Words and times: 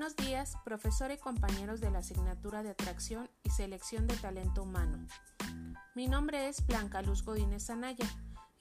Buenos 0.00 0.16
días, 0.16 0.56
profesor 0.64 1.10
y 1.10 1.18
compañeros 1.18 1.82
de 1.82 1.90
la 1.90 1.98
asignatura 1.98 2.62
de 2.62 2.70
Atracción 2.70 3.28
y 3.44 3.50
Selección 3.50 4.06
de 4.06 4.16
Talento 4.16 4.62
Humano. 4.62 5.06
Mi 5.94 6.08
nombre 6.08 6.48
es 6.48 6.66
Blanca 6.66 7.02
Luz 7.02 7.22
Godínez 7.22 7.68
Anaya 7.68 8.06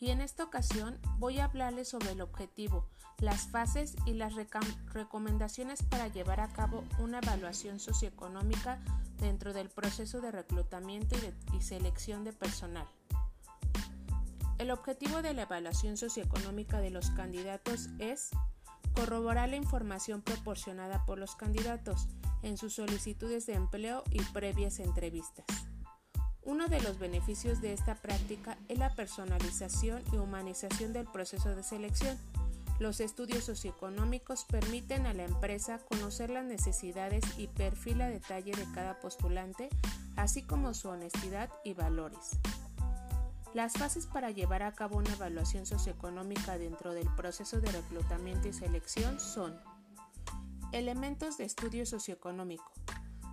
y 0.01 0.09
en 0.09 0.19
esta 0.19 0.43
ocasión 0.43 0.99
voy 1.17 1.39
a 1.39 1.45
hablarles 1.45 1.87
sobre 1.87 2.11
el 2.11 2.19
objetivo, 2.19 2.89
las 3.19 3.47
fases 3.47 3.95
y 4.05 4.15
las 4.15 4.33
recomendaciones 4.91 5.81
para 5.81 6.09
llevar 6.09 6.41
a 6.41 6.49
cabo 6.49 6.83
una 6.99 7.19
evaluación 7.19 7.79
socioeconómica 7.79 8.81
dentro 9.17 9.53
del 9.53 9.69
proceso 9.69 10.19
de 10.19 10.31
reclutamiento 10.31 11.15
y 11.57 11.61
selección 11.61 12.25
de 12.25 12.33
personal. 12.33 12.89
El 14.57 14.71
objetivo 14.71 15.21
de 15.21 15.33
la 15.33 15.43
evaluación 15.43 15.95
socioeconómica 15.95 16.81
de 16.81 16.89
los 16.89 17.11
candidatos 17.11 17.87
es 17.97 18.31
corroborar 18.99 19.47
la 19.47 19.55
información 19.55 20.21
proporcionada 20.21 21.05
por 21.05 21.19
los 21.19 21.37
candidatos 21.37 22.09
en 22.41 22.57
sus 22.57 22.73
solicitudes 22.73 23.45
de 23.45 23.53
empleo 23.53 24.03
y 24.11 24.21
previas 24.33 24.79
entrevistas. 24.79 25.45
Uno 26.43 26.67
de 26.67 26.81
los 26.81 26.99
beneficios 26.99 27.61
de 27.61 27.71
esta 27.71 27.95
práctica 27.95 28.57
es 28.67 28.77
la 28.77 28.93
personalización 28.93 30.03
y 30.11 30.17
humanización 30.17 30.91
del 30.91 31.05
proceso 31.05 31.55
de 31.55 31.63
selección. 31.63 32.17
Los 32.77 32.99
estudios 32.99 33.45
socioeconómicos 33.45 34.43
permiten 34.43 35.05
a 35.05 35.13
la 35.13 35.23
empresa 35.23 35.79
conocer 35.89 36.29
las 36.29 36.43
necesidades 36.43 37.23
y 37.37 37.47
perfil 37.47 38.01
a 38.01 38.09
detalle 38.09 38.51
de 38.51 38.69
cada 38.73 38.99
postulante, 38.99 39.69
así 40.17 40.41
como 40.41 40.73
su 40.73 40.89
honestidad 40.89 41.49
y 41.63 41.73
valores. 41.73 42.31
Las 43.53 43.73
fases 43.73 44.05
para 44.05 44.29
llevar 44.29 44.61
a 44.61 44.73
cabo 44.73 44.97
una 44.97 45.11
evaluación 45.11 45.65
socioeconómica 45.65 46.59
dentro 46.59 46.93
del 46.93 47.07
proceso 47.15 47.59
de 47.59 47.71
reclutamiento 47.71 48.47
y 48.47 48.53
selección 48.53 49.19
son 49.19 49.59
elementos 50.71 51.37
de 51.37 51.45
estudio 51.45 51.87
socioeconómico. 51.87 52.71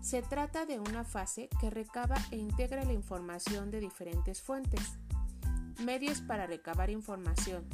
Se 0.01 0.23
trata 0.23 0.65
de 0.65 0.79
una 0.79 1.05
fase 1.05 1.51
que 1.61 1.69
recaba 1.69 2.17
e 2.31 2.37
integra 2.37 2.85
la 2.85 2.95
información 2.95 3.71
de 3.71 3.81
diferentes 3.81 4.41
fuentes. 4.41 4.81
Medios 5.85 6.23
para 6.23 6.47
recabar 6.47 6.89
información. 6.89 7.69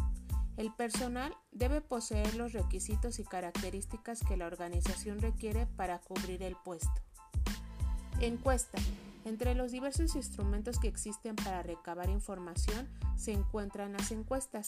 El 0.57 0.73
personal 0.75 1.35
debe 1.53 1.81
poseer 1.81 2.35
los 2.35 2.53
requisitos 2.53 3.21
y 3.21 3.25
características 3.25 4.21
que 4.21 4.37
la 4.37 4.47
organización 4.47 5.21
requiere 5.21 5.67
para 5.67 6.01
cubrir 6.01 6.43
el 6.43 6.57
puesto. 6.57 7.03
Encuesta. 8.21 8.79
Entre 9.25 9.55
los 9.55 9.71
diversos 9.71 10.17
instrumentos 10.17 10.79
que 10.79 10.89
existen 10.89 11.37
para 11.37 11.63
recabar 11.63 12.11
información 12.11 12.89
se 13.17 13.33
encuentran 13.33 13.93
las 13.93 14.11
encuestas. 14.11 14.67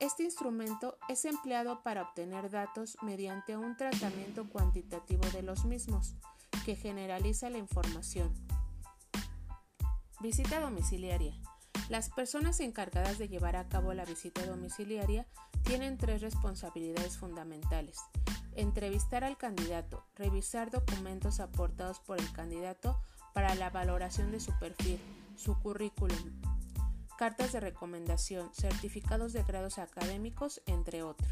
Este 0.00 0.24
instrumento 0.24 0.98
es 1.08 1.24
empleado 1.24 1.82
para 1.82 2.02
obtener 2.02 2.50
datos 2.50 2.96
mediante 3.02 3.56
un 3.56 3.76
tratamiento 3.76 4.48
cuantitativo 4.48 5.24
de 5.30 5.42
los 5.42 5.64
mismos, 5.64 6.16
que 6.64 6.74
generaliza 6.74 7.50
la 7.50 7.58
información. 7.58 8.34
Visita 10.20 10.58
domiciliaria. 10.58 11.34
Las 11.88 12.08
personas 12.10 12.58
encargadas 12.60 13.18
de 13.18 13.28
llevar 13.28 13.56
a 13.56 13.68
cabo 13.68 13.94
la 13.94 14.04
visita 14.04 14.44
domiciliaria 14.46 15.26
tienen 15.62 15.98
tres 15.98 16.22
responsabilidades 16.22 17.16
fundamentales. 17.16 17.98
Entrevistar 18.56 19.22
al 19.22 19.36
candidato, 19.36 20.04
revisar 20.16 20.70
documentos 20.70 21.40
aportados 21.40 22.00
por 22.00 22.18
el 22.18 22.32
candidato 22.32 23.00
para 23.34 23.54
la 23.56 23.68
valoración 23.68 24.32
de 24.32 24.40
su 24.40 24.58
perfil, 24.58 24.98
su 25.36 25.58
currículum, 25.60 26.16
cartas 27.18 27.52
de 27.52 27.60
recomendación, 27.60 28.50
certificados 28.54 29.34
de 29.34 29.42
grados 29.42 29.78
académicos, 29.78 30.62
entre 30.66 31.02
otros. 31.02 31.30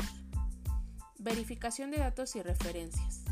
Verificación 1.19 1.91
de 1.91 1.99
datos 1.99 2.37
y 2.37 2.43
referencias. 2.43 3.23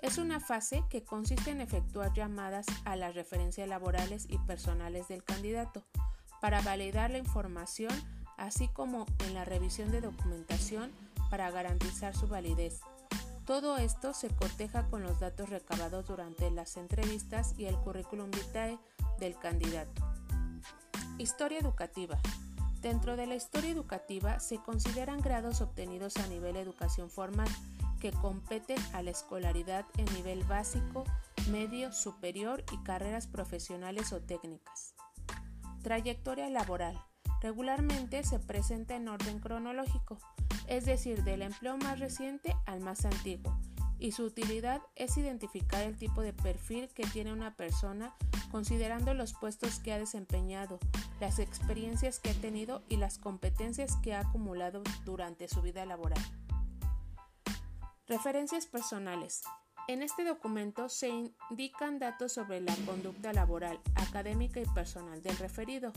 Es 0.00 0.18
una 0.18 0.40
fase 0.40 0.84
que 0.90 1.04
consiste 1.04 1.50
en 1.50 1.60
efectuar 1.60 2.12
llamadas 2.12 2.66
a 2.84 2.96
las 2.96 3.14
referencias 3.14 3.68
laborales 3.68 4.26
y 4.28 4.38
personales 4.38 5.08
del 5.08 5.24
candidato 5.24 5.84
para 6.40 6.60
validar 6.60 7.10
la 7.10 7.18
información, 7.18 7.92
así 8.36 8.68
como 8.68 9.06
en 9.26 9.34
la 9.34 9.44
revisión 9.44 9.90
de 9.90 10.00
documentación 10.00 10.92
para 11.30 11.50
garantizar 11.50 12.16
su 12.16 12.26
validez, 12.26 12.80
todo 13.48 13.78
esto 13.78 14.12
se 14.12 14.28
coteja 14.28 14.90
con 14.90 15.02
los 15.02 15.20
datos 15.20 15.48
recabados 15.48 16.06
durante 16.06 16.50
las 16.50 16.76
entrevistas 16.76 17.54
y 17.56 17.64
el 17.64 17.78
currículum 17.78 18.30
vitae 18.30 18.78
del 19.18 19.38
candidato. 19.38 20.06
Historia 21.16 21.58
educativa. 21.58 22.18
Dentro 22.82 23.16
de 23.16 23.26
la 23.26 23.36
historia 23.36 23.70
educativa 23.70 24.38
se 24.38 24.58
consideran 24.58 25.22
grados 25.22 25.62
obtenidos 25.62 26.18
a 26.18 26.26
nivel 26.26 26.56
educación 26.56 27.08
formal 27.08 27.48
que 28.02 28.12
competen 28.12 28.76
a 28.92 29.00
la 29.00 29.12
escolaridad 29.12 29.86
en 29.96 30.04
nivel 30.12 30.44
básico, 30.44 31.04
medio, 31.50 31.90
superior 31.90 32.62
y 32.70 32.76
carreras 32.84 33.26
profesionales 33.28 34.12
o 34.12 34.20
técnicas. 34.20 34.94
Trayectoria 35.82 36.50
laboral. 36.50 37.02
Regularmente 37.40 38.24
se 38.24 38.40
presenta 38.40 38.94
en 38.94 39.08
orden 39.08 39.38
cronológico, 39.38 40.18
es 40.68 40.84
decir, 40.84 41.24
del 41.24 41.42
empleo 41.42 41.76
más 41.78 41.98
reciente 41.98 42.54
al 42.66 42.80
más 42.80 43.04
antiguo, 43.04 43.58
y 43.98 44.12
su 44.12 44.24
utilidad 44.24 44.80
es 44.94 45.16
identificar 45.16 45.82
el 45.82 45.96
tipo 45.96 46.22
de 46.22 46.32
perfil 46.32 46.88
que 46.88 47.04
tiene 47.04 47.32
una 47.32 47.56
persona 47.56 48.14
considerando 48.50 49.12
los 49.14 49.34
puestos 49.34 49.80
que 49.80 49.92
ha 49.92 49.98
desempeñado, 49.98 50.78
las 51.20 51.38
experiencias 51.38 52.20
que 52.20 52.30
ha 52.30 52.34
tenido 52.34 52.82
y 52.88 52.96
las 52.96 53.18
competencias 53.18 53.96
que 53.96 54.14
ha 54.14 54.20
acumulado 54.20 54.82
durante 55.04 55.48
su 55.48 55.62
vida 55.62 55.84
laboral. 55.84 56.22
Referencias 58.06 58.66
personales. 58.66 59.42
En 59.88 60.02
este 60.02 60.24
documento 60.24 60.88
se 60.88 61.08
indican 61.08 61.98
datos 61.98 62.32
sobre 62.32 62.60
la 62.60 62.74
conducta 62.86 63.32
laboral, 63.32 63.80
académica 63.94 64.60
y 64.60 64.66
personal 64.66 65.22
del 65.22 65.36
referido, 65.38 65.92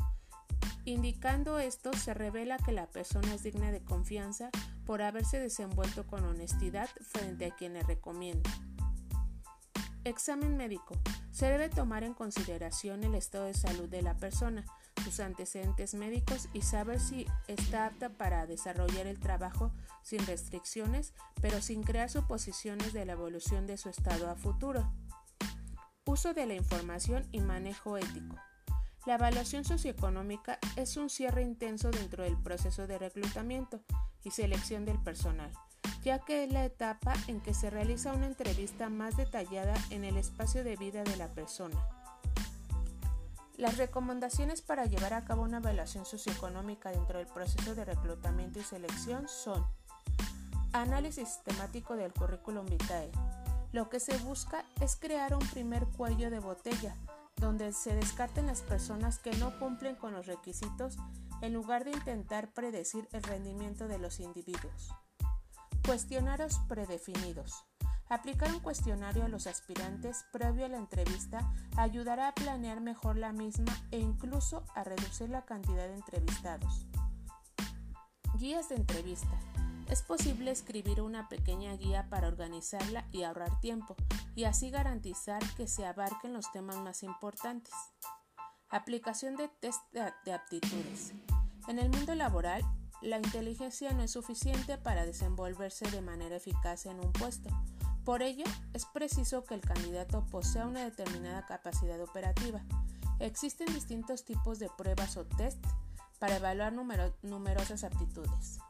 Indicando 0.86 1.60
esto, 1.60 1.94
se 1.94 2.14
revela 2.14 2.58
que 2.58 2.72
la 2.72 2.88
persona 2.88 3.36
es 3.36 3.44
digna 3.44 3.72
de 3.72 3.84
confianza 3.84 4.50
por 4.86 5.04
haberse 5.04 5.40
desenvuelto 5.40 6.08
con 6.08 6.24
honestidad 6.26 6.90
frente 7.02 7.46
a 7.46 7.56
quien 7.56 7.74
le 7.74 7.84
recomienda. 7.84 8.50
Examen 10.04 10.58
médico. 10.58 10.96
Se 11.30 11.46
debe 11.46 11.70
tomar 11.70 12.04
en 12.04 12.16
consideración 12.16 13.04
el 13.04 13.14
estado 13.14 13.46
de 13.46 13.54
salud 13.54 13.88
de 13.88 14.02
la 14.02 14.18
persona, 14.18 14.66
sus 15.04 15.20
antecedentes 15.20 15.94
médicos 15.94 16.50
y 16.54 16.64
saber 16.64 17.00
si 17.00 17.28
está 17.48 17.86
apta 17.86 18.10
para 18.10 18.48
desarrollar 18.48 19.06
el 19.06 19.20
trabajo 19.20 19.72
sin 20.02 20.26
restricciones, 20.26 21.14
pero 21.40 21.62
sin 21.62 21.84
crear 21.84 22.10
suposiciones 22.10 22.94
de 22.94 23.06
la 23.06 23.14
evolución 23.14 23.68
de 23.68 23.78
su 23.78 23.90
estado 23.90 24.30
a 24.30 24.36
futuro. 24.36 24.92
Uso 26.06 26.34
de 26.34 26.48
la 26.48 26.56
información 26.56 27.28
y 27.32 27.42
manejo 27.42 27.98
ético. 27.98 28.36
La 29.08 29.16
evaluación 29.16 29.66
socioeconómica 29.66 30.60
es 30.76 30.96
un 30.96 31.10
cierre 31.10 31.42
intenso 31.42 31.90
dentro 31.90 32.24
del 32.24 32.38
proceso 32.38 32.86
de 32.86 33.00
reclutamiento 33.00 33.80
y 34.24 34.30
selección 34.30 34.86
del 34.86 35.00
personal, 35.00 35.52
ya 36.04 36.20
que 36.20 36.44
es 36.44 36.52
la 36.52 36.66
etapa 36.66 37.16
en 37.26 37.42
que 37.42 37.56
se 37.56 37.72
realiza 37.72 38.14
una 38.14 38.28
entrevista 38.28 38.90
más 38.90 39.18
detallada 39.18 39.74
en 39.90 40.04
el 40.04 40.18
espacio 40.18 40.64
de 40.64 40.76
vida 40.76 41.04
de 41.04 41.18
la 41.18 41.28
persona. 41.30 41.84
Las 43.58 43.78
recomendaciones 43.78 44.62
para 44.62 44.86
llevar 44.86 45.16
a 45.16 45.26
cabo 45.26 45.42
una 45.42 45.58
evaluación 45.58 46.06
socioeconómica 46.06 46.92
dentro 46.92 47.18
del 47.18 47.28
proceso 47.28 47.74
de 47.74 47.86
reclutamiento 47.86 48.60
y 48.60 48.64
selección 48.64 49.28
son 49.28 49.66
análisis 50.74 51.28
sistemático 51.28 51.96
del 51.96 52.14
currículum 52.14 52.68
vitae. 52.68 53.12
Lo 53.72 53.90
que 53.90 54.00
se 54.00 54.16
busca 54.20 54.64
es 54.80 54.96
crear 54.96 55.34
un 55.34 55.48
primer 55.48 55.88
cuello 55.88 56.30
de 56.30 56.40
botella 56.40 56.96
donde 57.42 57.74
se 57.74 57.94
descarten 57.96 58.46
las 58.46 58.62
personas 58.62 59.20
que 59.20 59.36
no 59.36 59.60
cumplen 59.60 59.96
con 59.96 60.14
los 60.14 60.28
requisitos 60.28 60.98
en 61.42 61.54
lugar 61.54 61.84
de 61.84 61.92
intentar 61.92 62.54
predecir 62.54 63.10
el 63.12 63.24
rendimiento 63.24 63.88
de 63.88 63.98
los 63.98 64.20
individuos. 64.20 64.94
Cuestionarios 65.86 66.60
predefinidos. 66.70 67.66
Aplicar 68.10 68.54
un 68.54 68.60
cuestionario 68.60 69.26
a 69.26 69.30
los 69.30 69.48
aspirantes 69.48 70.26
previo 70.32 70.66
a 70.66 70.70
la 70.70 70.78
entrevista 70.78 71.52
ayudará 71.78 72.28
a 72.28 72.36
planear 72.36 72.80
mejor 72.80 73.18
la 73.18 73.34
misma 73.34 73.74
e 73.90 74.00
incluso 74.00 74.64
a 74.76 74.84
reducir 74.84 75.30
la 75.30 75.44
cantidad 75.44 75.88
de 75.88 75.96
entrevistados. 75.96 76.86
Guías 78.38 78.70
de 78.70 78.76
entrevista. 78.76 79.40
Es 79.92 80.04
posible 80.04 80.52
escribir 80.52 81.02
una 81.02 81.28
pequeña 81.28 81.76
guía 81.76 82.08
para 82.10 82.30
organizarla 82.30 83.06
y 83.12 83.24
ahorrar 83.24 83.60
tiempo, 83.60 83.98
y 84.36 84.46
así 84.46 84.72
garantizar 84.72 85.44
que 85.56 85.68
se 85.68 85.86
abarquen 85.86 86.32
los 86.32 86.50
temas 86.54 86.78
más 86.78 87.04
importantes. 87.04 87.74
Aplicación 88.70 89.36
de 89.36 89.50
test 89.50 89.82
de 89.92 90.34
aptitudes. 90.34 91.12
En 91.68 91.78
el 91.78 91.90
mundo 91.90 92.16
laboral, 92.16 92.64
la 93.02 93.18
inteligencia 93.18 93.92
no 93.92 94.02
es 94.02 94.12
suficiente 94.12 94.78
para 94.78 95.06
desenvolverse 95.06 95.92
de 95.92 96.02
manera 96.02 96.38
eficaz 96.38 96.86
en 96.86 97.02
un 97.02 97.12
puesto. 97.12 97.50
Por 98.06 98.22
ello, 98.22 98.46
es 98.74 98.86
preciso 98.86 99.44
que 99.44 99.56
el 99.56 99.62
candidato 99.62 100.26
posea 100.28 100.68
una 100.68 100.86
determinada 100.86 101.46
capacidad 101.46 102.02
operativa. 102.02 102.62
Existen 103.20 103.68
distintos 103.74 104.24
tipos 104.24 104.58
de 104.58 104.70
pruebas 104.70 105.18
o 105.18 105.26
test 105.26 105.62
para 106.18 106.38
evaluar 106.38 106.72
numerosas 106.72 107.84
aptitudes. 107.84 108.62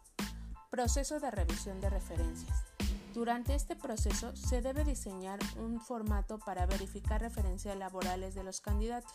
Proceso 0.72 1.20
de 1.20 1.30
revisión 1.32 1.82
de 1.82 1.90
referencias. 1.90 2.64
Durante 3.14 3.56
este 3.56 3.76
proceso 3.76 4.34
se 4.38 4.62
debe 4.62 4.86
diseñar 4.86 5.38
un 5.58 5.82
formato 5.82 6.40
para 6.40 6.66
verificar 6.66 7.20
referencias 7.20 7.76
laborales 7.76 8.36
de 8.36 8.46
los 8.46 8.62
candidatos, 8.62 9.12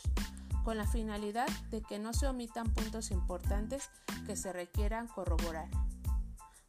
con 0.65 0.77
la 0.77 0.87
finalidad 0.87 1.49
de 1.71 1.81
que 1.81 1.99
no 1.99 2.13
se 2.13 2.27
omitan 2.27 2.71
puntos 2.75 3.11
importantes 3.11 3.89
que 4.27 4.37
se 4.37 4.53
requieran 4.53 5.09
corroborar. 5.09 5.71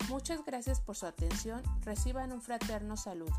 Muchas 0.08 0.46
gracias 0.46 0.80
por 0.80 0.96
su 0.96 1.06
atención, 1.06 1.62
reciban 1.82 2.32
un 2.32 2.42
fraterno 2.42 2.96
saludo. 2.96 3.36